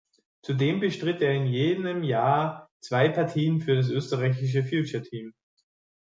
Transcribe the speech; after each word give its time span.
Zudem 0.41 0.79
bestritt 0.79 1.21
er 1.21 1.31
in 1.35 1.45
jenem 1.45 2.01
Jahr 2.01 2.71
zwei 2.79 3.07
Partien 3.09 3.61
für 3.61 3.75
das 3.75 3.91
österreichische 3.91 4.63
Future-Team. 4.63 5.35